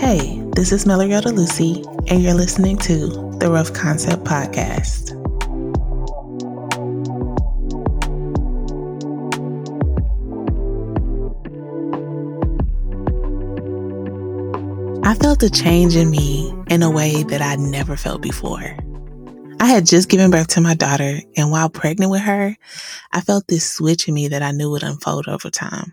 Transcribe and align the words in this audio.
Hey, 0.00 0.42
this 0.56 0.72
is 0.72 0.86
Meloriota 0.86 1.30
Lucy, 1.30 1.84
and 2.08 2.22
you're 2.22 2.32
listening 2.32 2.78
to 2.78 3.08
the 3.38 3.50
Rough 3.50 3.74
Concept 3.74 4.24
Podcast. 4.24 5.10
I 15.04 15.14
felt 15.16 15.42
a 15.42 15.50
change 15.50 15.96
in 15.96 16.10
me 16.10 16.50
in 16.70 16.82
a 16.82 16.90
way 16.90 17.22
that 17.24 17.42
I'd 17.42 17.58
never 17.58 17.94
felt 17.94 18.22
before. 18.22 18.74
I 19.60 19.66
had 19.66 19.84
just 19.84 20.08
given 20.08 20.30
birth 20.30 20.48
to 20.48 20.62
my 20.62 20.72
daughter, 20.74 21.20
and 21.36 21.50
while 21.50 21.68
pregnant 21.68 22.10
with 22.10 22.22
her, 22.22 22.56
I 23.12 23.20
felt 23.20 23.48
this 23.48 23.70
switch 23.70 24.08
in 24.08 24.14
me 24.14 24.28
that 24.28 24.42
I 24.42 24.52
knew 24.52 24.70
would 24.70 24.82
unfold 24.82 25.28
over 25.28 25.50
time. 25.50 25.92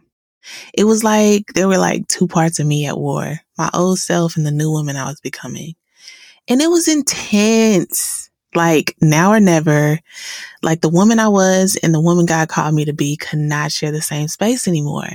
It 0.73 0.85
was 0.85 1.03
like 1.03 1.53
there 1.53 1.67
were 1.67 1.77
like 1.77 2.07
two 2.07 2.27
parts 2.27 2.59
of 2.59 2.67
me 2.67 2.85
at 2.85 2.97
war 2.97 3.39
my 3.57 3.69
old 3.73 3.99
self 3.99 4.37
and 4.37 4.45
the 4.45 4.51
new 4.51 4.71
woman 4.71 4.95
I 4.95 5.05
was 5.05 5.19
becoming. 5.19 5.73
And 6.47 6.61
it 6.61 6.69
was 6.69 6.87
intense. 6.87 8.29
Like 8.55 8.95
now 9.01 9.33
or 9.33 9.39
never, 9.39 9.99
like 10.63 10.81
the 10.81 10.89
woman 10.89 11.19
I 11.19 11.27
was 11.27 11.77
and 11.83 11.93
the 11.93 12.01
woman 12.01 12.25
God 12.25 12.47
called 12.47 12.73
me 12.73 12.85
to 12.85 12.93
be 12.93 13.17
could 13.17 13.39
not 13.39 13.71
share 13.71 13.91
the 13.91 14.01
same 14.01 14.29
space 14.29 14.67
anymore. 14.67 15.09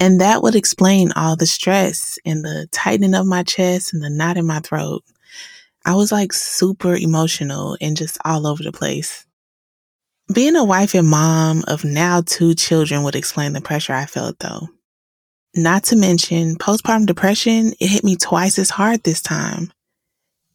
And 0.00 0.20
that 0.20 0.42
would 0.42 0.56
explain 0.56 1.12
all 1.12 1.36
the 1.36 1.46
stress 1.46 2.18
and 2.24 2.44
the 2.44 2.66
tightening 2.72 3.14
of 3.14 3.26
my 3.26 3.42
chest 3.42 3.92
and 3.92 4.02
the 4.02 4.10
knot 4.10 4.38
in 4.38 4.46
my 4.46 4.60
throat. 4.60 5.04
I 5.84 5.94
was 5.94 6.10
like 6.10 6.32
super 6.32 6.96
emotional 6.96 7.76
and 7.80 7.96
just 7.96 8.18
all 8.24 8.46
over 8.46 8.62
the 8.62 8.72
place. 8.72 9.23
Being 10.32 10.56
a 10.56 10.64
wife 10.64 10.94
and 10.94 11.06
mom 11.06 11.64
of 11.68 11.84
now 11.84 12.22
two 12.22 12.54
children 12.54 13.02
would 13.02 13.14
explain 13.14 13.52
the 13.52 13.60
pressure 13.60 13.92
I 13.92 14.06
felt 14.06 14.38
though. 14.38 14.68
Not 15.54 15.84
to 15.84 15.96
mention 15.96 16.56
postpartum 16.56 17.06
depression, 17.06 17.74
it 17.78 17.88
hit 17.88 18.04
me 18.04 18.16
twice 18.16 18.58
as 18.58 18.70
hard 18.70 19.02
this 19.02 19.20
time. 19.20 19.70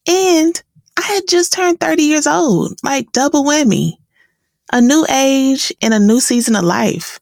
And 0.07 0.61
I 0.97 1.03
had 1.03 1.27
just 1.29 1.53
turned 1.53 1.79
30 1.79 2.03
years 2.03 2.25
old, 2.25 2.79
like 2.83 3.11
double 3.11 3.43
whammy. 3.43 3.93
A 4.73 4.81
new 4.81 5.05
age 5.09 5.71
and 5.81 5.93
a 5.93 5.99
new 5.99 6.19
season 6.19 6.55
of 6.55 6.63
life. 6.63 7.19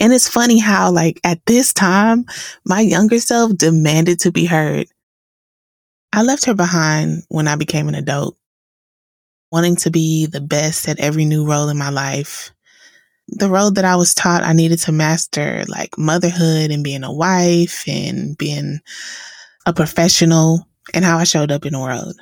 And 0.00 0.12
it's 0.12 0.28
funny 0.28 0.58
how 0.58 0.92
like 0.92 1.20
at 1.24 1.44
this 1.46 1.72
time, 1.72 2.26
my 2.64 2.80
younger 2.80 3.18
self 3.18 3.56
demanded 3.56 4.20
to 4.20 4.32
be 4.32 4.46
heard. 4.46 4.86
I 6.12 6.22
left 6.22 6.44
her 6.44 6.54
behind 6.54 7.24
when 7.28 7.48
I 7.48 7.56
became 7.56 7.88
an 7.88 7.94
adult 7.96 8.36
wanting 9.52 9.76
to 9.76 9.90
be 9.90 10.24
the 10.26 10.40
best 10.40 10.88
at 10.88 10.98
every 10.98 11.26
new 11.26 11.46
role 11.46 11.68
in 11.68 11.76
my 11.76 11.90
life. 11.90 12.50
The 13.28 13.50
role 13.50 13.70
that 13.72 13.84
I 13.84 13.96
was 13.96 14.14
taught 14.14 14.42
I 14.42 14.54
needed 14.54 14.78
to 14.80 14.92
master, 14.92 15.62
like 15.68 15.98
motherhood 15.98 16.70
and 16.70 16.82
being 16.82 17.04
a 17.04 17.12
wife 17.12 17.84
and 17.86 18.36
being 18.36 18.80
a 19.66 19.72
professional 19.72 20.66
and 20.94 21.04
how 21.04 21.18
I 21.18 21.24
showed 21.24 21.52
up 21.52 21.66
in 21.66 21.74
the 21.74 21.80
world. 21.80 22.16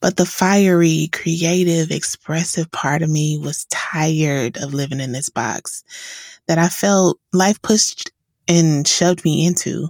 But 0.00 0.18
the 0.18 0.26
fiery, 0.26 1.08
creative, 1.12 1.90
expressive 1.90 2.70
part 2.70 3.02
of 3.02 3.08
me 3.08 3.38
was 3.38 3.64
tired 3.70 4.58
of 4.58 4.74
living 4.74 5.00
in 5.00 5.12
this 5.12 5.30
box 5.30 5.82
that 6.46 6.58
I 6.58 6.68
felt 6.68 7.18
life 7.32 7.60
pushed 7.62 8.12
and 8.46 8.86
shoved 8.86 9.24
me 9.24 9.46
into. 9.46 9.88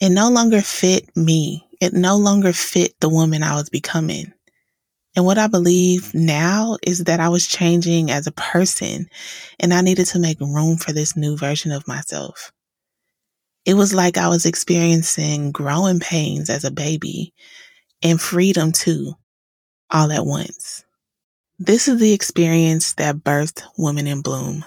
It 0.00 0.10
no 0.10 0.30
longer 0.30 0.62
fit 0.62 1.14
me. 1.14 1.66
It 1.78 1.92
no 1.92 2.16
longer 2.16 2.54
fit 2.54 2.94
the 3.00 3.10
woman 3.10 3.42
I 3.42 3.54
was 3.54 3.68
becoming. 3.68 4.32
And 5.18 5.26
what 5.26 5.36
I 5.36 5.48
believe 5.48 6.14
now 6.14 6.76
is 6.80 7.02
that 7.06 7.18
I 7.18 7.28
was 7.28 7.44
changing 7.44 8.08
as 8.08 8.28
a 8.28 8.32
person 8.32 9.08
and 9.58 9.74
I 9.74 9.80
needed 9.80 10.06
to 10.06 10.20
make 10.20 10.38
room 10.38 10.76
for 10.76 10.92
this 10.92 11.16
new 11.16 11.36
version 11.36 11.72
of 11.72 11.88
myself. 11.88 12.52
It 13.66 13.74
was 13.74 13.92
like 13.92 14.16
I 14.16 14.28
was 14.28 14.46
experiencing 14.46 15.50
growing 15.50 15.98
pains 15.98 16.48
as 16.48 16.62
a 16.62 16.70
baby 16.70 17.34
and 18.00 18.20
freedom 18.20 18.70
too, 18.70 19.14
all 19.90 20.12
at 20.12 20.24
once. 20.24 20.84
This 21.58 21.88
is 21.88 21.98
the 21.98 22.12
experience 22.12 22.92
that 22.92 23.16
birthed 23.16 23.64
Women 23.76 24.06
in 24.06 24.22
Bloom, 24.22 24.64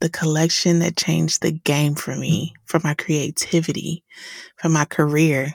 the 0.00 0.08
collection 0.08 0.78
that 0.78 0.96
changed 0.96 1.42
the 1.42 1.52
game 1.52 1.96
for 1.96 2.16
me, 2.16 2.54
for 2.64 2.80
my 2.82 2.94
creativity, 2.94 4.04
for 4.56 4.70
my 4.70 4.86
career, 4.86 5.54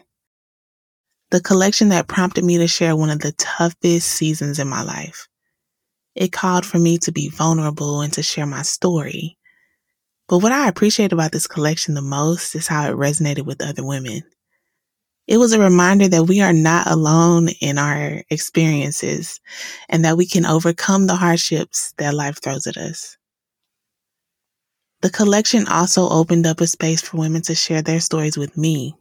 the 1.29 1.41
collection 1.41 1.89
that 1.89 2.07
prompted 2.07 2.45
me 2.45 2.57
to 2.57 2.67
share 2.67 2.95
one 2.95 3.09
of 3.09 3.19
the 3.19 3.33
toughest 3.33 4.07
seasons 4.07 4.59
in 4.59 4.67
my 4.67 4.81
life. 4.81 5.27
It 6.15 6.31
called 6.31 6.65
for 6.65 6.79
me 6.79 6.97
to 6.99 7.11
be 7.11 7.29
vulnerable 7.29 8.01
and 8.01 8.13
to 8.13 8.23
share 8.23 8.45
my 8.45 8.61
story. 8.61 9.37
But 10.29 10.39
what 10.39 10.51
I 10.51 10.67
appreciate 10.67 11.11
about 11.11 11.31
this 11.31 11.47
collection 11.47 11.93
the 11.93 12.01
most 12.01 12.55
is 12.55 12.67
how 12.67 12.89
it 12.89 12.95
resonated 12.95 13.45
with 13.45 13.61
other 13.61 13.85
women. 13.85 14.23
It 15.27 15.37
was 15.37 15.51
a 15.51 15.59
reminder 15.59 16.07
that 16.07 16.23
we 16.23 16.39
are 16.39 16.53
not 16.53 16.87
alone 16.87 17.49
in 17.61 17.77
our 17.77 18.23
experiences 18.29 19.41
and 19.89 20.05
that 20.05 20.15
we 20.15 20.25
can 20.25 20.45
overcome 20.45 21.07
the 21.07 21.15
hardships 21.15 21.93
that 21.97 22.13
life 22.13 22.41
throws 22.41 22.65
at 22.65 22.77
us. 22.77 23.17
The 25.01 25.09
collection 25.09 25.67
also 25.67 26.07
opened 26.09 26.47
up 26.47 26.61
a 26.61 26.67
space 26.67 27.01
for 27.01 27.17
women 27.17 27.41
to 27.43 27.55
share 27.55 27.81
their 27.81 27.99
stories 27.99 28.37
with 28.37 28.57
me 28.57 28.95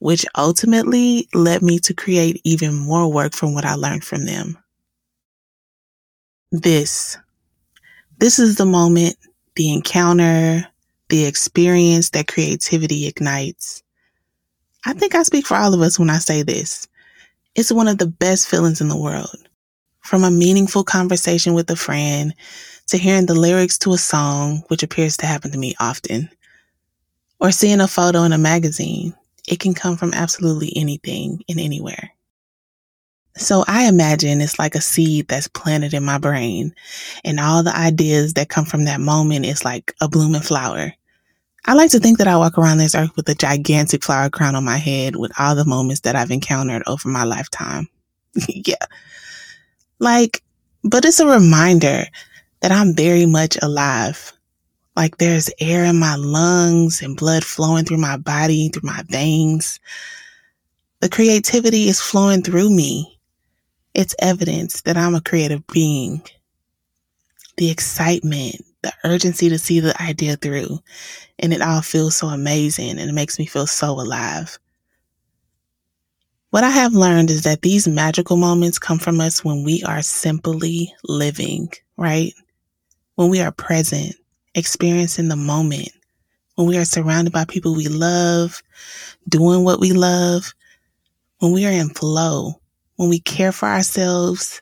which 0.00 0.24
ultimately 0.34 1.28
led 1.34 1.62
me 1.62 1.78
to 1.78 1.94
create 1.94 2.40
even 2.42 2.74
more 2.74 3.12
work 3.12 3.34
from 3.34 3.54
what 3.54 3.66
I 3.66 3.74
learned 3.74 4.02
from 4.02 4.24
them. 4.24 4.58
This, 6.50 7.18
this 8.18 8.38
is 8.38 8.56
the 8.56 8.66
moment, 8.66 9.16
the 9.56 9.72
encounter, 9.72 10.66
the 11.10 11.26
experience 11.26 12.10
that 12.10 12.28
creativity 12.28 13.06
ignites. 13.06 13.82
I 14.86 14.94
think 14.94 15.14
I 15.14 15.22
speak 15.22 15.46
for 15.46 15.56
all 15.56 15.74
of 15.74 15.80
us 15.82 15.98
when 15.98 16.10
I 16.10 16.18
say 16.18 16.42
this. 16.42 16.88
It's 17.54 17.70
one 17.70 17.88
of 17.88 17.98
the 17.98 18.06
best 18.06 18.48
feelings 18.48 18.80
in 18.80 18.88
the 18.88 18.96
world. 18.96 19.36
From 20.00 20.24
a 20.24 20.30
meaningful 20.30 20.82
conversation 20.82 21.52
with 21.52 21.70
a 21.70 21.76
friend 21.76 22.34
to 22.86 22.96
hearing 22.96 23.26
the 23.26 23.34
lyrics 23.34 23.76
to 23.78 23.92
a 23.92 23.98
song, 23.98 24.64
which 24.68 24.82
appears 24.82 25.18
to 25.18 25.26
happen 25.26 25.50
to 25.50 25.58
me 25.58 25.74
often, 25.78 26.30
or 27.38 27.52
seeing 27.52 27.80
a 27.80 27.86
photo 27.86 28.22
in 28.22 28.32
a 28.32 28.38
magazine 28.38 29.14
it 29.50 29.58
can 29.58 29.74
come 29.74 29.96
from 29.96 30.14
absolutely 30.14 30.72
anything 30.76 31.42
and 31.48 31.58
anywhere. 31.58 32.12
So 33.36 33.64
I 33.66 33.88
imagine 33.88 34.40
it's 34.40 34.58
like 34.58 34.76
a 34.76 34.80
seed 34.80 35.28
that's 35.28 35.48
planted 35.48 35.92
in 35.92 36.04
my 36.04 36.18
brain 36.18 36.74
and 37.24 37.40
all 37.40 37.62
the 37.62 37.76
ideas 37.76 38.34
that 38.34 38.48
come 38.48 38.64
from 38.64 38.84
that 38.84 39.00
moment 39.00 39.46
is 39.46 39.64
like 39.64 39.94
a 40.00 40.08
blooming 40.08 40.40
flower. 40.40 40.92
I 41.66 41.74
like 41.74 41.90
to 41.90 41.98
think 41.98 42.18
that 42.18 42.28
I 42.28 42.36
walk 42.36 42.58
around 42.58 42.78
this 42.78 42.94
earth 42.94 43.10
with 43.16 43.28
a 43.28 43.34
gigantic 43.34 44.04
flower 44.04 44.30
crown 44.30 44.54
on 44.54 44.64
my 44.64 44.78
head 44.78 45.16
with 45.16 45.32
all 45.38 45.54
the 45.54 45.64
moments 45.64 46.02
that 46.02 46.16
I've 46.16 46.30
encountered 46.30 46.82
over 46.86 47.08
my 47.08 47.24
lifetime. 47.24 47.88
yeah. 48.48 48.76
Like, 49.98 50.42
but 50.84 51.04
it's 51.04 51.20
a 51.20 51.26
reminder 51.26 52.04
that 52.60 52.72
I'm 52.72 52.94
very 52.94 53.26
much 53.26 53.58
alive 53.60 54.32
like 55.00 55.16
there's 55.16 55.48
air 55.60 55.86
in 55.86 55.98
my 55.98 56.14
lungs 56.14 57.00
and 57.00 57.16
blood 57.16 57.42
flowing 57.42 57.86
through 57.86 57.96
my 57.96 58.18
body, 58.18 58.68
through 58.68 58.86
my 58.86 59.02
veins. 59.08 59.80
The 61.00 61.08
creativity 61.08 61.88
is 61.88 62.02
flowing 62.02 62.42
through 62.42 62.68
me. 62.68 63.18
It's 63.94 64.14
evidence 64.18 64.82
that 64.82 64.98
I'm 64.98 65.14
a 65.14 65.22
creative 65.22 65.66
being. 65.68 66.20
The 67.56 67.70
excitement, 67.70 68.56
the 68.82 68.92
urgency 69.02 69.48
to 69.48 69.58
see 69.58 69.80
the 69.80 69.98
idea 70.02 70.36
through, 70.36 70.80
and 71.38 71.54
it 71.54 71.62
all 71.62 71.80
feels 71.80 72.14
so 72.14 72.26
amazing 72.26 72.98
and 72.98 73.08
it 73.08 73.14
makes 73.14 73.38
me 73.38 73.46
feel 73.46 73.66
so 73.66 73.92
alive. 73.92 74.58
What 76.50 76.62
I 76.62 76.70
have 76.70 76.92
learned 76.92 77.30
is 77.30 77.44
that 77.44 77.62
these 77.62 77.88
magical 77.88 78.36
moments 78.36 78.78
come 78.78 78.98
from 78.98 79.18
us 79.18 79.42
when 79.42 79.64
we 79.64 79.82
are 79.84 80.02
simply 80.02 80.92
living, 81.04 81.70
right? 81.96 82.34
When 83.14 83.30
we 83.30 83.40
are 83.40 83.50
present, 83.52 84.14
experiencing 84.54 85.28
the 85.28 85.36
moment 85.36 85.90
when 86.56 86.66
we 86.66 86.76
are 86.76 86.84
surrounded 86.84 87.32
by 87.32 87.44
people 87.44 87.74
we 87.74 87.88
love, 87.88 88.62
doing 89.28 89.64
what 89.64 89.80
we 89.80 89.92
love, 89.92 90.52
when 91.38 91.52
we 91.52 91.66
are 91.66 91.72
in 91.72 91.88
flow, 91.90 92.60
when 92.96 93.08
we 93.08 93.20
care 93.20 93.52
for 93.52 93.66
ourselves. 93.66 94.60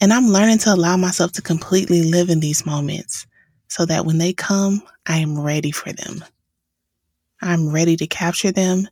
And 0.00 0.12
I'm 0.12 0.26
learning 0.26 0.58
to 0.58 0.74
allow 0.74 0.96
myself 0.96 1.32
to 1.32 1.42
completely 1.42 2.02
live 2.10 2.30
in 2.30 2.40
these 2.40 2.66
moments 2.66 3.26
so 3.68 3.86
that 3.86 4.04
when 4.04 4.18
they 4.18 4.32
come, 4.32 4.82
I 5.06 5.18
am 5.18 5.38
ready 5.38 5.70
for 5.70 5.92
them. 5.92 6.24
I'm 7.40 7.70
ready 7.70 7.96
to 7.96 8.06
capture 8.06 8.52
them 8.52 8.88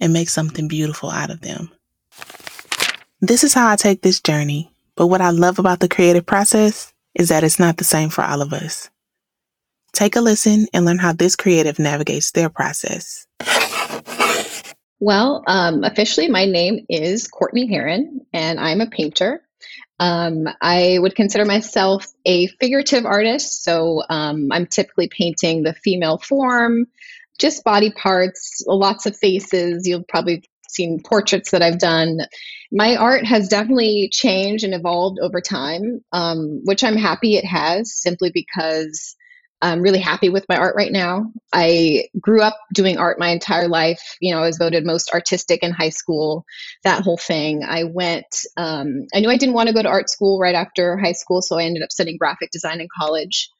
and 0.00 0.12
make 0.12 0.28
something 0.28 0.68
beautiful 0.68 1.10
out 1.10 1.30
of 1.30 1.40
them. 1.40 1.70
This 3.20 3.44
is 3.44 3.52
how 3.52 3.68
I 3.68 3.76
take 3.76 4.02
this 4.02 4.20
journey. 4.20 4.72
But 4.96 5.08
what 5.08 5.20
I 5.20 5.30
love 5.30 5.58
about 5.58 5.80
the 5.80 5.88
creative 5.88 6.26
process 6.26 6.92
is 7.14 7.28
that 7.28 7.44
it's 7.44 7.58
not 7.58 7.76
the 7.76 7.84
same 7.84 8.08
for 8.08 8.22
all 8.22 8.42
of 8.42 8.52
us. 8.52 8.90
Take 9.92 10.16
a 10.16 10.20
listen 10.20 10.66
and 10.72 10.84
learn 10.84 10.98
how 10.98 11.12
this 11.12 11.36
creative 11.36 11.78
navigates 11.78 12.32
their 12.32 12.48
process. 12.48 13.26
Well, 14.98 15.42
um, 15.46 15.82
officially, 15.82 16.28
my 16.28 16.44
name 16.44 16.84
is 16.88 17.28
Cortney 17.28 17.68
Herron, 17.68 18.20
and 18.32 18.60
I'm 18.60 18.80
a 18.80 18.86
painter. 18.86 19.42
Um, 19.98 20.48
I 20.60 20.98
would 20.98 21.14
consider 21.14 21.44
myself 21.44 22.06
a 22.24 22.46
figurative 22.46 23.06
artist, 23.06 23.64
so 23.64 24.02
um, 24.08 24.48
I'm 24.50 24.66
typically 24.66 25.08
painting 25.08 25.62
the 25.62 25.74
female 25.74 26.18
form, 26.18 26.86
just 27.38 27.64
body 27.64 27.90
parts, 27.90 28.62
lots 28.66 29.06
of 29.06 29.16
faces. 29.16 29.86
You'll 29.86 30.04
probably 30.08 30.44
seen 30.68 31.02
portraits 31.02 31.50
that 31.50 31.62
I've 31.62 31.78
done. 31.78 32.20
My 32.72 32.96
art 32.96 33.24
has 33.24 33.48
definitely 33.48 34.08
changed 34.12 34.64
and 34.64 34.74
evolved 34.74 35.18
over 35.20 35.40
time, 35.40 36.02
um, 36.12 36.60
which 36.64 36.84
I'm 36.84 36.96
happy 36.96 37.36
it 37.36 37.44
has 37.44 37.92
simply 37.94 38.30
because 38.32 39.16
I'm 39.62 39.82
really 39.82 39.98
happy 39.98 40.30
with 40.30 40.46
my 40.48 40.56
art 40.56 40.74
right 40.76 40.90
now. 40.90 41.32
I 41.52 42.04
grew 42.18 42.40
up 42.40 42.56
doing 42.72 42.98
art 42.98 43.18
my 43.18 43.28
entire 43.28 43.68
life. 43.68 44.16
You 44.20 44.32
know, 44.32 44.40
I 44.40 44.46
was 44.46 44.58
voted 44.58 44.86
most 44.86 45.12
artistic 45.12 45.62
in 45.62 45.72
high 45.72 45.90
school, 45.90 46.44
that 46.82 47.02
whole 47.02 47.18
thing. 47.18 47.62
I 47.64 47.84
went, 47.84 48.44
um, 48.56 49.06
I 49.14 49.20
knew 49.20 49.28
I 49.28 49.36
didn't 49.36 49.54
want 49.54 49.68
to 49.68 49.74
go 49.74 49.82
to 49.82 49.88
art 49.88 50.08
school 50.08 50.38
right 50.38 50.54
after 50.54 50.96
high 50.96 51.12
school, 51.12 51.42
so 51.42 51.58
I 51.58 51.64
ended 51.64 51.82
up 51.82 51.92
studying 51.92 52.16
graphic 52.16 52.50
design 52.50 52.80
in 52.80 52.88
college. 52.98 53.50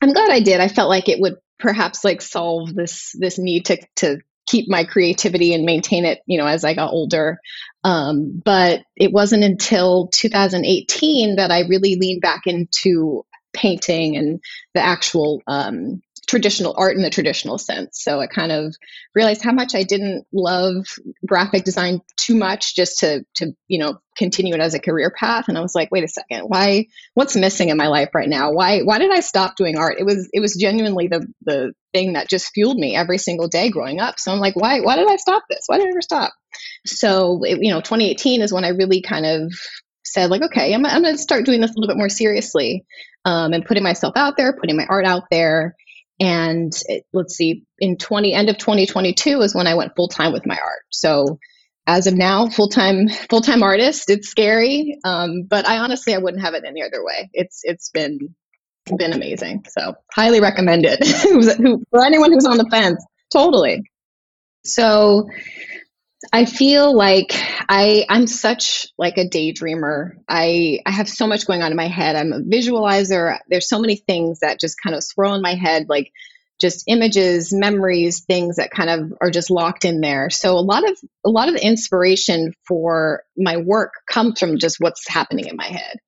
I'm 0.00 0.12
glad 0.12 0.30
I 0.30 0.40
did. 0.40 0.60
I 0.60 0.68
felt 0.68 0.88
like 0.88 1.08
it 1.08 1.20
would 1.20 1.36
perhaps 1.58 2.04
like 2.04 2.22
solve 2.22 2.74
this 2.74 3.14
this 3.18 3.38
need 3.38 3.66
to 3.66 3.78
to 3.96 4.18
keep 4.46 4.68
my 4.68 4.84
creativity 4.84 5.54
and 5.54 5.64
maintain 5.64 6.04
it, 6.04 6.20
you 6.26 6.36
know, 6.36 6.46
as 6.46 6.64
I 6.64 6.74
got 6.74 6.92
older. 6.92 7.38
Um, 7.84 8.42
but 8.44 8.80
it 8.96 9.12
wasn't 9.12 9.44
until 9.44 10.08
2018 10.08 11.36
that 11.36 11.52
I 11.52 11.60
really 11.60 11.94
leaned 11.94 12.20
back 12.20 12.42
into 12.46 13.24
painting 13.52 14.16
and 14.16 14.40
the 14.74 14.80
actual 14.80 15.42
um, 15.46 16.02
traditional 16.30 16.74
art 16.78 16.96
in 16.96 17.02
the 17.02 17.10
traditional 17.10 17.58
sense. 17.58 18.02
So 18.02 18.20
I 18.20 18.28
kind 18.28 18.52
of 18.52 18.74
realized 19.16 19.42
how 19.42 19.50
much 19.50 19.74
I 19.74 19.82
didn't 19.82 20.26
love 20.32 20.86
graphic 21.26 21.64
design 21.64 22.02
too 22.16 22.36
much 22.36 22.76
just 22.76 23.00
to 23.00 23.24
to 23.36 23.52
you 23.66 23.80
know 23.80 23.98
continue 24.16 24.54
it 24.54 24.60
as 24.60 24.74
a 24.74 24.78
career 24.78 25.10
path. 25.10 25.46
And 25.48 25.58
I 25.58 25.60
was 25.60 25.74
like, 25.74 25.90
wait 25.90 26.04
a 26.04 26.08
second, 26.08 26.44
why? 26.44 26.86
What's 27.14 27.34
missing 27.34 27.70
in 27.70 27.76
my 27.76 27.88
life 27.88 28.10
right 28.14 28.28
now? 28.28 28.52
Why 28.52 28.82
why 28.82 28.98
did 28.98 29.10
I 29.10 29.20
stop 29.20 29.56
doing 29.56 29.76
art? 29.76 29.96
It 29.98 30.04
was 30.04 30.28
it 30.32 30.40
was 30.40 30.54
genuinely 30.54 31.08
the 31.08 31.26
the 31.42 31.72
thing 31.92 32.12
that 32.12 32.28
just 32.28 32.52
fueled 32.54 32.78
me 32.78 32.94
every 32.94 33.18
single 33.18 33.48
day 33.48 33.70
growing 33.70 33.98
up. 33.98 34.20
So 34.20 34.32
I'm 34.32 34.38
like, 34.38 34.54
why 34.54 34.80
why 34.80 34.96
did 34.96 35.10
I 35.10 35.16
stop 35.16 35.42
this? 35.50 35.64
Why 35.66 35.78
did 35.78 35.88
I 35.88 35.90
ever 35.90 36.02
stop? 36.02 36.32
So 36.86 37.42
it, 37.42 37.58
you 37.60 37.72
know, 37.72 37.80
2018 37.80 38.42
is 38.42 38.52
when 38.52 38.64
I 38.64 38.68
really 38.68 39.02
kind 39.02 39.26
of 39.26 39.52
said 40.04 40.30
like, 40.30 40.42
okay, 40.42 40.72
I'm, 40.74 40.84
I'm 40.84 41.02
going 41.02 41.14
to 41.14 41.22
start 41.22 41.44
doing 41.44 41.60
this 41.60 41.70
a 41.70 41.74
little 41.74 41.92
bit 41.92 41.98
more 41.98 42.08
seriously 42.08 42.84
um, 43.24 43.52
and 43.52 43.64
putting 43.64 43.82
myself 43.82 44.14
out 44.16 44.36
there, 44.36 44.52
putting 44.52 44.76
my 44.76 44.86
art 44.86 45.04
out 45.04 45.24
there. 45.30 45.76
And 46.18 46.72
it, 46.86 47.04
let's 47.12 47.34
see, 47.34 47.64
in 47.78 47.96
20 47.96 48.34
end 48.34 48.50
of 48.50 48.58
2022 48.58 49.40
is 49.40 49.54
when 49.54 49.66
I 49.66 49.74
went 49.74 49.96
full 49.96 50.08
time 50.08 50.32
with 50.32 50.46
my 50.46 50.58
art. 50.58 50.82
So 50.90 51.38
as 51.86 52.06
of 52.06 52.14
now, 52.14 52.48
full 52.48 52.68
time 52.68 53.08
full 53.08 53.40
time 53.40 53.62
artist. 53.62 54.10
It's 54.10 54.28
scary, 54.28 54.98
um, 55.04 55.44
but 55.48 55.66
I 55.66 55.78
honestly 55.78 56.14
I 56.14 56.18
wouldn't 56.18 56.42
have 56.42 56.54
it 56.54 56.64
any 56.66 56.82
other 56.82 57.04
way. 57.04 57.30
It's 57.32 57.62
it's 57.64 57.90
been 57.90 58.34
been 58.96 59.12
amazing. 59.12 59.64
So 59.68 59.94
highly 60.14 60.40
recommend 60.40 60.84
it 60.86 61.04
for 61.90 62.04
anyone 62.04 62.32
who's 62.32 62.46
on 62.46 62.58
the 62.58 62.68
fence. 62.70 63.04
Totally. 63.32 63.82
So 64.64 65.28
I 66.32 66.44
feel 66.44 66.94
like 66.94 67.32
I 67.68 68.04
I'm 68.08 68.26
such 68.26 68.88
like 68.98 69.16
a 69.16 69.28
daydreamer. 69.28 70.12
I 70.28 70.80
I 70.84 70.90
have 70.90 71.08
so 71.08 71.26
much 71.26 71.46
going 71.46 71.62
on 71.62 71.70
in 71.70 71.76
my 71.76 71.88
head. 71.88 72.14
I'm 72.14 72.32
a 72.32 72.40
visualizer. 72.40 73.38
There's 73.48 73.68
so 73.68 73.80
many 73.80 73.96
things 73.96 74.40
that 74.40 74.60
just 74.60 74.76
kind 74.82 74.94
of 74.94 75.02
swirl 75.02 75.34
in 75.34 75.42
my 75.42 75.54
head 75.54 75.86
like 75.88 76.12
just 76.60 76.84
images, 76.86 77.52
memories, 77.54 78.20
things 78.20 78.56
that 78.56 78.70
kind 78.70 78.90
of 78.90 79.14
are 79.20 79.30
just 79.30 79.50
locked 79.50 79.86
in 79.86 80.02
there. 80.02 80.28
So 80.28 80.58
a 80.58 80.60
lot 80.60 80.88
of 80.88 80.98
a 81.24 81.30
lot 81.30 81.48
of 81.48 81.54
the 81.54 81.66
inspiration 81.66 82.52
for 82.68 83.24
my 83.36 83.56
work 83.56 83.94
comes 84.06 84.38
from 84.38 84.58
just 84.58 84.76
what's 84.78 85.08
happening 85.08 85.46
in 85.46 85.56
my 85.56 85.64
head, 85.64 85.98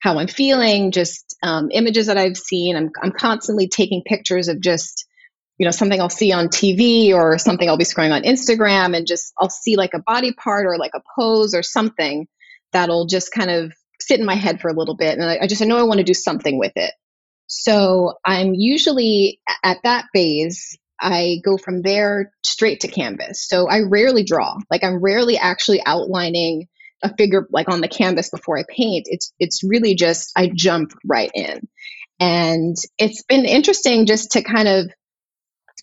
how 0.00 0.18
I'm 0.18 0.28
feeling, 0.28 0.90
just 0.90 1.34
um, 1.42 1.70
images 1.72 2.06
that 2.08 2.18
I've 2.18 2.36
seen. 2.36 2.76
I'm 2.76 2.90
I'm 3.02 3.12
constantly 3.12 3.68
taking 3.68 4.02
pictures 4.04 4.48
of 4.48 4.60
just 4.60 5.06
you 5.62 5.64
know 5.64 5.70
something 5.70 6.00
i'll 6.00 6.10
see 6.10 6.32
on 6.32 6.48
tv 6.48 7.14
or 7.14 7.38
something 7.38 7.68
i'll 7.68 7.76
be 7.76 7.84
scrolling 7.84 8.12
on 8.12 8.24
instagram 8.24 8.96
and 8.96 9.06
just 9.06 9.32
i'll 9.38 9.48
see 9.48 9.76
like 9.76 9.94
a 9.94 10.00
body 10.00 10.32
part 10.32 10.66
or 10.66 10.76
like 10.76 10.90
a 10.92 11.00
pose 11.16 11.54
or 11.54 11.62
something 11.62 12.26
that'll 12.72 13.06
just 13.06 13.30
kind 13.30 13.48
of 13.48 13.72
sit 14.00 14.18
in 14.18 14.26
my 14.26 14.34
head 14.34 14.60
for 14.60 14.68
a 14.68 14.74
little 14.74 14.96
bit. 14.96 15.16
And 15.16 15.24
i, 15.24 15.38
I 15.42 15.46
just 15.46 15.62
i 15.62 15.64
know 15.64 15.78
i 15.78 15.84
want 15.84 15.98
to 15.98 16.04
do 16.04 16.14
something 16.14 16.58
with 16.58 16.72
it. 16.74 16.92
So 17.46 18.14
i'm 18.24 18.54
usually 18.54 19.40
at 19.62 19.78
that 19.84 20.06
phase 20.12 20.76
i 21.00 21.36
go 21.44 21.56
from 21.56 21.82
there 21.82 22.32
straight 22.44 22.80
to 22.80 22.88
canvas. 22.88 23.46
So 23.46 23.68
i 23.68 23.82
rarely 23.82 24.24
draw. 24.24 24.58
Like 24.68 24.82
i'm 24.82 25.00
rarely 25.00 25.38
actually 25.38 25.80
outlining 25.86 26.66
a 27.04 27.14
figure 27.16 27.46
like 27.52 27.68
on 27.68 27.80
the 27.80 27.88
canvas 27.88 28.30
before 28.30 28.58
i 28.58 28.64
paint. 28.68 29.06
It's 29.08 29.32
it's 29.38 29.62
really 29.62 29.94
just 29.94 30.32
i 30.36 30.50
jump 30.52 30.92
right 31.06 31.30
in. 31.34 31.68
And 32.18 32.76
it's 32.98 33.22
been 33.24 33.44
interesting 33.44 34.06
just 34.06 34.32
to 34.32 34.42
kind 34.42 34.68
of 34.68 34.90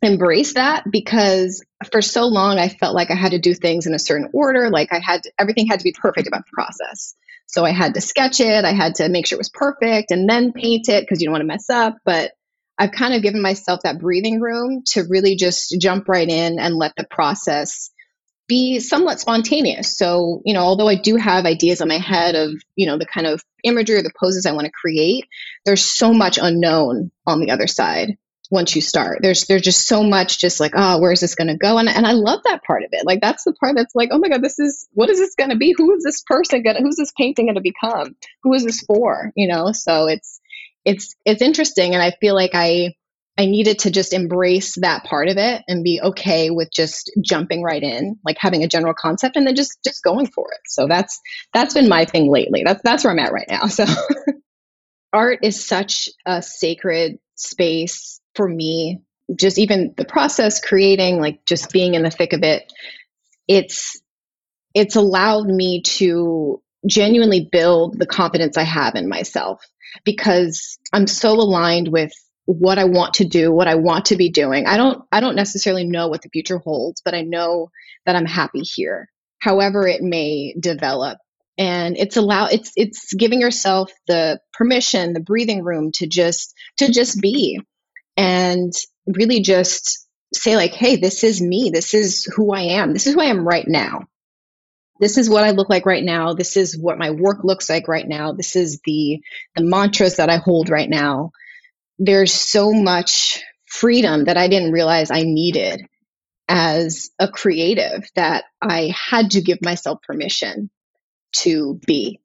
embrace 0.02 0.54
that 0.54 0.90
because 0.90 1.64
for 1.92 2.02
so 2.02 2.26
long 2.26 2.58
I 2.58 2.70
felt 2.70 2.96
like 2.96 3.12
I 3.12 3.16
had 3.16 3.32
to 3.32 3.40
do 3.40 3.54
things 3.54 3.86
in 3.86 3.94
a 3.94 4.00
certain 4.00 4.30
order. 4.34 4.70
Like 4.70 4.94
I 4.94 5.00
had 5.00 5.22
everything 5.38 5.68
had 5.68 5.80
to 5.80 5.84
be 5.84 5.92
perfect 5.92 6.28
about 6.28 6.46
the 6.46 6.52
process. 6.54 7.16
So 7.48 7.66
I 7.66 7.72
had 7.72 7.96
to 7.96 8.02
sketch 8.02 8.40
it, 8.40 8.64
I 8.64 8.72
had 8.72 8.96
to 8.96 9.10
make 9.10 9.26
sure 9.26 9.36
it 9.36 9.40
was 9.40 9.50
perfect 9.50 10.12
and 10.12 10.30
then 10.30 10.54
paint 10.54 10.88
it 10.88 11.02
because 11.02 11.20
you 11.20 11.26
don't 11.26 11.34
want 11.34 11.42
to 11.42 11.48
mess 11.48 11.70
up. 11.70 11.98
But 12.06 12.32
I've 12.78 12.92
kind 12.92 13.14
of 13.14 13.22
given 13.22 13.42
myself 13.42 13.82
that 13.84 14.00
breathing 14.00 14.40
room 14.40 14.84
to 14.90 15.04
really 15.10 15.36
just 15.36 15.76
jump 15.80 16.08
right 16.08 16.30
in 16.30 16.60
and 16.60 16.76
let 16.76 16.94
the 16.96 17.04
process 17.04 17.92
be 18.48 18.80
somewhat 18.80 19.20
spontaneous. 19.20 19.98
So, 19.98 20.42
you 20.46 20.54
know, 20.54 20.62
although 20.62 20.88
I 20.88 20.96
do 20.96 21.18
have 21.18 21.46
ideas 21.46 21.82
in 21.82 21.88
my 21.88 21.98
head 21.98 22.36
of, 22.36 22.52
you 22.76 22.88
know, 22.88 22.98
the 22.98 23.06
kind 23.06 23.28
of 23.28 23.44
imagery 23.64 23.98
or 23.98 24.02
the 24.02 24.14
poses 24.18 24.46
I 24.46 24.54
want 24.54 24.66
to 24.66 24.72
create, 24.72 25.26
there's 25.66 25.84
so 25.84 26.14
much 26.14 26.40
unknown 26.42 27.12
on 27.28 27.42
the 27.42 27.52
other 27.52 27.68
side 27.68 28.18
once 28.52 28.76
you 28.76 28.82
start. 28.82 29.20
There's 29.22 29.46
there's 29.46 29.62
just 29.62 29.88
so 29.88 30.04
much 30.04 30.40
just 30.40 30.60
like, 30.60 30.74
oh, 30.76 31.00
where's 31.00 31.20
this 31.20 31.36
gonna 31.36 31.58
go? 31.58 31.78
And 31.78 31.90
and 31.90 32.06
I 32.06 32.14
love 32.14 32.42
that 32.46 32.64
part 32.64 32.84
of 32.84 32.90
it. 32.92 33.06
Like 33.06 33.22
that's 33.22 33.44
the 33.44 33.54
part 33.54 33.76
that's 33.76 33.96
like, 33.96 34.10
oh 34.12 34.18
my 34.18 34.30
God, 34.30 34.42
this 34.42 34.60
is 34.60 34.88
what 34.94 35.10
is 35.10 35.20
this 35.20 35.36
gonna 35.36 35.58
be? 35.58 35.74
Who 35.78 35.94
is 35.96 36.04
this 36.04 36.22
person 36.24 36.64
gonna 36.64 36.82
who's 36.82 36.98
this 36.98 37.14
painting 37.18 37.48
gonna 37.48 37.62
become? 37.62 38.16
Who 38.44 38.54
is 38.54 38.66
this 38.66 38.82
for? 38.82 39.32
You 39.36 39.48
know, 39.48 39.72
so 39.72 40.08
it's 40.08 40.40
it's 40.86 41.16
it's 41.26 41.42
interesting 41.42 41.94
and 41.94 42.02
I 42.02 42.12
feel 42.20 42.36
like 42.36 42.52
I 42.54 42.96
I 43.38 43.46
needed 43.46 43.80
to 43.80 43.92
just 43.92 44.14
embrace 44.14 44.76
that 44.82 45.06
part 45.06 45.30
of 45.30 45.38
it 45.38 45.64
and 45.68 45.84
be 45.84 46.02
okay 46.02 46.50
with 46.50 46.70
just 46.74 47.10
jumping 47.24 47.64
right 47.64 47.82
in, 47.82 48.20
like 48.26 48.36
having 48.38 48.64
a 48.64 48.68
general 48.68 48.94
concept 48.94 49.38
and 49.38 49.48
then 49.48 49.56
just 49.56 49.78
just 49.84 50.04
going 50.04 50.28
for 50.28 50.52
it. 50.52 50.60
So 50.68 50.88
that's 50.88 51.22
that's 51.54 51.74
been 51.74 51.88
my 51.88 52.06
thing 52.06 52.30
lately. 52.30 52.64
That's 52.66 52.82
that's 52.84 53.04
where 53.04 53.14
I'm 53.14 53.20
at 53.20 53.32
right 53.32 53.48
now. 53.50 53.62
So 53.68 53.86
art 55.14 55.40
is 55.42 55.66
such 55.66 56.10
a 56.26 56.42
sacred 56.42 57.18
space 57.36 58.19
for 58.36 58.48
me 58.48 59.02
just 59.36 59.58
even 59.58 59.94
the 59.98 60.06
process 60.06 60.64
creating 60.64 61.20
like 61.20 61.46
just 61.46 61.72
being 61.72 61.94
in 61.94 62.04
the 62.04 62.12
thick 62.12 62.34
of 62.34 62.44
it 62.44 62.72
it's 63.48 64.02
it's 64.74 64.96
allowed 64.96 65.48
me 65.48 65.82
to 65.82 66.62
genuinely 66.88 67.48
build 67.52 67.98
the 68.00 68.08
confidence 68.08 68.58
i 68.58 68.64
have 68.64 68.96
in 68.96 69.08
myself 69.10 69.62
because 70.04 70.78
i'm 70.94 71.08
so 71.08 71.34
aligned 71.34 71.88
with 71.90 72.12
what 72.46 72.80
i 72.80 72.86
want 72.86 73.16
to 73.16 73.26
do 73.26 73.52
what 73.52 73.68
i 73.68 73.76
want 73.76 74.06
to 74.06 74.16
be 74.16 74.30
doing. 74.30 74.66
I 74.66 74.78
don't 74.78 75.04
i 75.12 75.20
don't 75.20 75.36
necessarily 75.36 75.86
know 75.86 76.08
what 76.08 76.22
the 76.22 76.30
future 76.30 76.58
holds 76.58 77.02
but 77.04 77.14
i 77.14 77.22
know 77.22 77.70
that 78.06 78.16
i'm 78.16 78.26
happy 78.26 78.62
here 78.62 79.10
however 79.40 79.88
it 79.88 80.02
may 80.02 80.54
develop. 80.60 81.18
And 81.58 81.98
it's 81.98 82.16
allow 82.16 82.46
it's 82.46 82.72
it's 82.78 83.14
giving 83.14 83.42
yourself 83.42 83.92
the 84.08 84.40
permission 84.54 85.12
the 85.12 85.20
breathing 85.20 85.62
room 85.62 85.92
to 85.96 86.08
just 86.08 86.54
to 86.78 86.90
just 86.90 87.20
be 87.20 87.60
and 88.20 88.74
really 89.08 89.40
just 89.40 90.06
say 90.34 90.58
like 90.58 90.74
hey 90.74 90.98
this 90.98 91.24
is 91.24 91.42
me. 91.42 91.72
This 91.74 91.94
is 91.94 92.26
who 92.26 92.54
i 92.54 92.62
am. 92.62 92.92
This 92.94 93.08
is 93.08 93.14
who 93.16 93.22
i 93.22 93.26
am 93.26 93.48
right 93.48 93.68
now. 93.68 94.02
This 95.00 95.18
is 95.18 95.30
what 95.30 95.46
i 95.46 95.52
look 95.52 95.70
like 95.70 95.86
right 95.86 96.04
now. 96.04 96.34
This 96.34 96.58
is 96.58 96.78
what 96.78 97.00
my 97.00 97.12
work 97.12 97.46
looks 97.46 97.70
like 97.70 97.88
right 97.88 98.08
now. 98.08 98.34
This 98.34 98.58
is 98.58 98.82
the 98.84 99.22
the 99.56 99.64
mantras 99.64 100.18
that 100.18 100.30
i 100.30 100.36
hold 100.36 100.70
right 100.70 100.90
now. 100.90 101.32
There's 101.98 102.34
so 102.34 102.74
much 102.74 103.42
freedom 103.66 104.26
that 104.26 104.38
i 104.38 104.50
didn't 104.50 104.74
realize 104.74 105.12
i 105.12 105.24
needed 105.24 105.86
as 106.50 107.12
a 107.20 107.28
creative 107.30 108.10
that 108.16 108.44
i 108.62 108.94
had 108.94 109.32
to 109.32 109.42
give 109.42 109.62
myself 109.62 110.02
permission 110.02 110.70
to 111.32 111.80
be. 111.88 112.20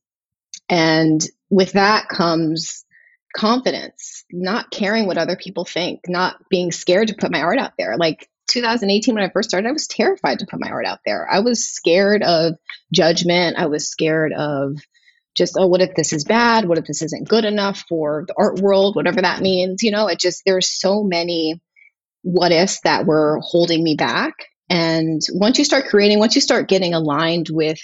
And 0.68 1.24
with 1.50 1.72
that 1.72 2.08
comes 2.08 2.83
confidence, 3.34 4.24
not 4.30 4.70
caring 4.70 5.06
what 5.06 5.18
other 5.18 5.36
people 5.36 5.64
think, 5.64 6.00
not 6.08 6.36
being 6.48 6.72
scared 6.72 7.08
to 7.08 7.14
put 7.14 7.32
my 7.32 7.40
art 7.40 7.58
out 7.58 7.72
there. 7.76 7.96
Like 7.96 8.28
2018, 8.48 9.14
when 9.14 9.24
I 9.24 9.30
first 9.30 9.50
started, 9.50 9.68
I 9.68 9.72
was 9.72 9.86
terrified 9.86 10.38
to 10.38 10.46
put 10.46 10.60
my 10.60 10.70
art 10.70 10.86
out 10.86 11.00
there. 11.04 11.28
I 11.30 11.40
was 11.40 11.68
scared 11.68 12.22
of 12.22 12.54
judgment. 12.92 13.58
I 13.58 13.66
was 13.66 13.88
scared 13.88 14.32
of 14.32 14.78
just, 15.36 15.56
oh, 15.58 15.66
what 15.66 15.82
if 15.82 15.94
this 15.94 16.12
is 16.12 16.24
bad? 16.24 16.68
What 16.68 16.78
if 16.78 16.86
this 16.86 17.02
isn't 17.02 17.28
good 17.28 17.44
enough 17.44 17.84
for 17.88 18.24
the 18.28 18.34
art 18.38 18.60
world? 18.60 18.94
Whatever 18.94 19.22
that 19.22 19.42
means. 19.42 19.82
You 19.82 19.90
know, 19.90 20.06
it 20.06 20.20
just, 20.20 20.42
there's 20.46 20.70
so 20.70 21.02
many 21.02 21.60
what 22.22 22.52
ifs 22.52 22.80
that 22.84 23.04
were 23.04 23.40
holding 23.42 23.82
me 23.82 23.96
back. 23.96 24.34
And 24.70 25.20
once 25.32 25.58
you 25.58 25.64
start 25.64 25.86
creating, 25.86 26.20
once 26.20 26.34
you 26.34 26.40
start 26.40 26.68
getting 26.68 26.94
aligned 26.94 27.48
with 27.50 27.78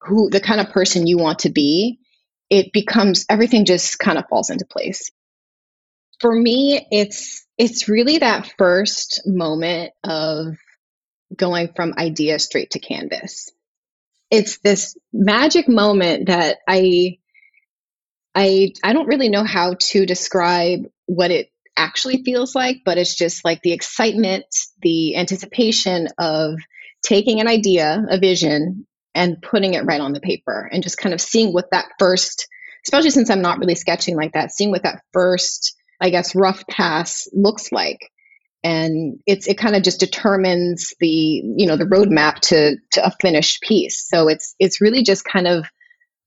who 0.00 0.28
the 0.30 0.40
kind 0.40 0.60
of 0.60 0.70
person 0.70 1.06
you 1.06 1.16
want 1.16 1.40
to 1.40 1.50
be, 1.50 1.98
it 2.50 2.72
becomes 2.72 3.26
everything 3.28 3.64
just 3.64 3.98
kind 3.98 4.18
of 4.18 4.28
falls 4.28 4.50
into 4.50 4.66
place. 4.66 5.10
For 6.20 6.32
me, 6.34 6.86
it's 6.90 7.44
it's 7.58 7.88
really 7.88 8.18
that 8.18 8.52
first 8.58 9.22
moment 9.26 9.92
of 10.02 10.56
going 11.34 11.70
from 11.74 11.94
idea 11.96 12.38
straight 12.38 12.70
to 12.72 12.78
canvas. 12.78 13.50
It's 14.30 14.58
this 14.58 14.96
magic 15.12 15.68
moment 15.68 16.26
that 16.26 16.58
I 16.68 17.18
I 18.34 18.72
I 18.82 18.92
don't 18.92 19.08
really 19.08 19.28
know 19.28 19.44
how 19.44 19.74
to 19.78 20.06
describe 20.06 20.86
what 21.06 21.30
it 21.30 21.50
actually 21.76 22.22
feels 22.22 22.54
like, 22.54 22.78
but 22.84 22.98
it's 22.98 23.14
just 23.14 23.44
like 23.44 23.62
the 23.62 23.72
excitement, 23.72 24.46
the 24.82 25.16
anticipation 25.16 26.08
of 26.18 26.58
taking 27.02 27.40
an 27.40 27.48
idea, 27.48 28.04
a 28.08 28.18
vision, 28.18 28.86
and 29.14 29.40
putting 29.40 29.74
it 29.74 29.84
right 29.84 30.00
on 30.00 30.12
the 30.12 30.20
paper 30.20 30.68
and 30.72 30.82
just 30.82 30.98
kind 30.98 31.14
of 31.14 31.20
seeing 31.20 31.52
what 31.52 31.70
that 31.70 31.86
first, 31.98 32.48
especially 32.84 33.10
since 33.10 33.30
I'm 33.30 33.42
not 33.42 33.58
really 33.58 33.74
sketching 33.74 34.16
like 34.16 34.32
that, 34.32 34.52
seeing 34.52 34.70
what 34.70 34.82
that 34.82 35.02
first, 35.12 35.76
I 36.00 36.10
guess, 36.10 36.34
rough 36.34 36.66
pass 36.66 37.28
looks 37.32 37.70
like. 37.72 38.10
And 38.62 39.18
it's 39.26 39.46
it 39.46 39.58
kind 39.58 39.76
of 39.76 39.82
just 39.82 40.00
determines 40.00 40.94
the 40.98 41.06
you 41.08 41.66
know 41.66 41.76
the 41.76 41.84
roadmap 41.84 42.40
to 42.40 42.76
to 42.92 43.06
a 43.06 43.12
finished 43.20 43.62
piece. 43.62 44.08
So 44.08 44.28
it's 44.28 44.54
it's 44.58 44.80
really 44.80 45.02
just 45.02 45.24
kind 45.24 45.46
of 45.46 45.66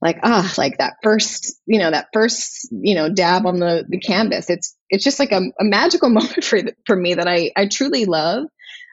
like 0.02 0.20
ah 0.24 0.54
like 0.58 0.78
that 0.78 0.94
first 1.02 1.60
you 1.66 1.80
know 1.80 1.90
that 1.90 2.08
first 2.14 2.70
you 2.72 2.96
know 2.96 3.10
dab 3.10 3.46
on 3.46 3.60
the 3.60 3.86
the 3.90 4.00
canvas 4.00 4.50
it's 4.50 4.76
it's 4.90 5.04
just 5.04 5.20
like 5.20 5.32
a, 5.32 5.42
a 5.60 5.64
magical 5.64 6.10
moment 6.12 6.44
for 6.44 6.60
for 6.86 6.96
me 6.96 7.16
that 7.16 7.28
i 7.28 7.52
i 7.56 7.68
truly 7.68 8.06
love 8.06 8.46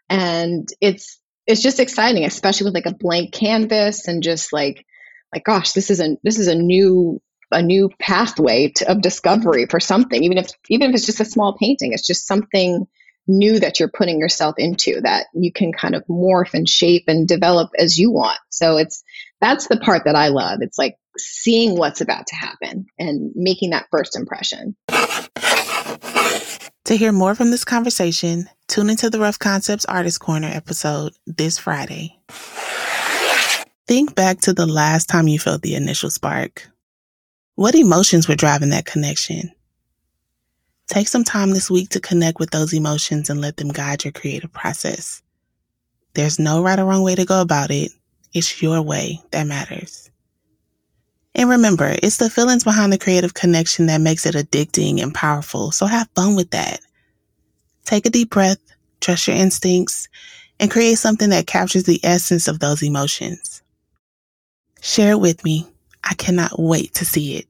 and 0.08 0.68
it's 0.80 1.18
it's 1.46 1.62
just 1.62 1.80
exciting 1.80 2.24
especially 2.24 2.64
with 2.64 2.74
like 2.74 2.86
a 2.86 2.94
blank 2.94 3.32
canvas 3.32 4.08
and 4.08 4.22
just 4.22 4.52
like 4.52 4.86
like 5.32 5.44
gosh 5.44 5.72
this 5.72 5.90
is 5.90 6.00
a 6.00 6.16
this 6.22 6.38
is 6.38 6.48
a 6.48 6.54
new 6.54 7.20
a 7.50 7.62
new 7.62 7.90
pathway 8.00 8.68
to, 8.68 8.90
of 8.90 9.00
discovery 9.00 9.66
for 9.66 9.80
something 9.80 10.24
even 10.24 10.38
if 10.38 10.50
even 10.68 10.90
if 10.90 10.96
it's 10.96 11.06
just 11.06 11.20
a 11.20 11.24
small 11.24 11.56
painting 11.58 11.92
it's 11.92 12.06
just 12.06 12.26
something 12.26 12.86
new 13.26 13.58
that 13.58 13.80
you're 13.80 13.88
putting 13.88 14.18
yourself 14.18 14.56
into 14.58 15.00
that 15.00 15.26
you 15.32 15.50
can 15.50 15.72
kind 15.72 15.94
of 15.94 16.04
morph 16.06 16.52
and 16.52 16.68
shape 16.68 17.04
and 17.06 17.26
develop 17.26 17.70
as 17.78 17.98
you 17.98 18.10
want 18.10 18.38
so 18.50 18.76
it's 18.76 19.02
that's 19.44 19.66
the 19.66 19.76
part 19.76 20.04
that 20.06 20.16
I 20.16 20.28
love. 20.28 20.60
It's 20.62 20.78
like 20.78 20.96
seeing 21.18 21.76
what's 21.76 22.00
about 22.00 22.28
to 22.28 22.34
happen 22.34 22.86
and 22.98 23.30
making 23.34 23.70
that 23.70 23.86
first 23.90 24.16
impression. 24.16 24.74
To 26.84 26.96
hear 26.98 27.12
more 27.12 27.34
from 27.34 27.50
this 27.50 27.64
conversation, 27.64 28.46
tune 28.68 28.90
into 28.90 29.08
the 29.08 29.18
Rough 29.18 29.38
Concepts 29.38 29.86
Artist 29.86 30.20
Corner 30.20 30.48
episode 30.48 31.14
this 31.26 31.56
Friday. 31.56 32.18
Think 33.86 34.14
back 34.14 34.42
to 34.42 34.52
the 34.52 34.66
last 34.66 35.08
time 35.08 35.26
you 35.26 35.38
felt 35.38 35.62
the 35.62 35.76
initial 35.76 36.10
spark. 36.10 36.68
What 37.54 37.74
emotions 37.74 38.28
were 38.28 38.34
driving 38.34 38.68
that 38.70 38.84
connection? 38.84 39.50
Take 40.86 41.08
some 41.08 41.24
time 41.24 41.52
this 41.52 41.70
week 41.70 41.88
to 41.90 42.00
connect 42.00 42.38
with 42.38 42.50
those 42.50 42.74
emotions 42.74 43.30
and 43.30 43.40
let 43.40 43.56
them 43.56 43.68
guide 43.68 44.04
your 44.04 44.12
creative 44.12 44.52
process. 44.52 45.22
There's 46.12 46.38
no 46.38 46.62
right 46.62 46.78
or 46.78 46.84
wrong 46.84 47.02
way 47.02 47.14
to 47.14 47.24
go 47.24 47.40
about 47.40 47.70
it. 47.70 47.92
It's 48.34 48.60
your 48.60 48.82
way 48.82 49.22
that 49.30 49.46
matters. 49.46 50.03
And 51.34 51.50
remember, 51.50 51.96
it's 52.02 52.18
the 52.18 52.30
feelings 52.30 52.64
behind 52.64 52.92
the 52.92 52.98
creative 52.98 53.34
connection 53.34 53.86
that 53.86 54.00
makes 54.00 54.24
it 54.24 54.34
addicting 54.34 55.02
and 55.02 55.12
powerful. 55.12 55.72
So 55.72 55.86
have 55.86 56.08
fun 56.14 56.36
with 56.36 56.50
that. 56.50 56.80
Take 57.84 58.06
a 58.06 58.10
deep 58.10 58.30
breath, 58.30 58.58
trust 59.00 59.26
your 59.26 59.36
instincts, 59.36 60.08
and 60.60 60.70
create 60.70 60.98
something 60.98 61.30
that 61.30 61.46
captures 61.46 61.84
the 61.84 62.00
essence 62.04 62.46
of 62.46 62.60
those 62.60 62.82
emotions. 62.82 63.62
Share 64.80 65.12
it 65.12 65.20
with 65.20 65.44
me. 65.44 65.66
I 66.04 66.14
cannot 66.14 66.58
wait 66.58 66.94
to 66.94 67.04
see 67.04 67.36
it. 67.36 67.46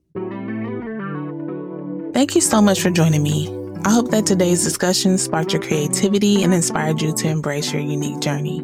Thank 2.13 2.33
you 2.33 2.41
so 2.41 2.61
much 2.61 2.81
for 2.81 2.89
joining 2.89 3.21
me. 3.21 3.49
I 3.83 3.91
hope 3.91 4.09
that 4.11 4.25
today's 4.25 4.63
discussion 4.63 5.17
sparked 5.17 5.53
your 5.53 5.61
creativity 5.61 6.43
and 6.43 6.53
inspired 6.53 7.01
you 7.01 7.13
to 7.13 7.27
embrace 7.27 7.71
your 7.71 7.81
unique 7.81 8.19
journey. 8.19 8.63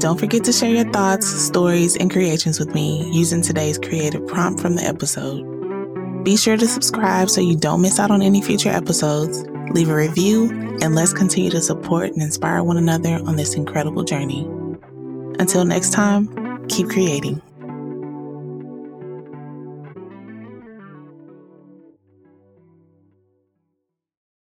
Don't 0.00 0.18
forget 0.18 0.44
to 0.44 0.52
share 0.52 0.70
your 0.70 0.90
thoughts, 0.92 1.26
stories, 1.26 1.94
and 1.94 2.10
creations 2.10 2.58
with 2.58 2.74
me 2.74 3.06
using 3.12 3.42
today's 3.42 3.76
creative 3.76 4.26
prompt 4.26 4.58
from 4.58 4.74
the 4.74 4.82
episode. 4.82 5.44
Be 6.24 6.38
sure 6.38 6.56
to 6.56 6.66
subscribe 6.66 7.28
so 7.28 7.42
you 7.42 7.54
don't 7.54 7.82
miss 7.82 8.00
out 8.00 8.10
on 8.10 8.22
any 8.22 8.40
future 8.40 8.70
episodes. 8.70 9.44
Leave 9.74 9.90
a 9.90 9.94
review, 9.94 10.48
and 10.80 10.94
let's 10.94 11.12
continue 11.12 11.50
to 11.50 11.60
support 11.60 12.12
and 12.12 12.22
inspire 12.22 12.64
one 12.64 12.78
another 12.78 13.16
on 13.26 13.36
this 13.36 13.54
incredible 13.54 14.02
journey. 14.02 14.48
Until 15.38 15.66
next 15.66 15.92
time, 15.92 16.66
keep 16.68 16.88
creating. 16.88 17.42